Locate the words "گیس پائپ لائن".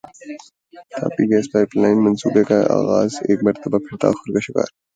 1.31-1.97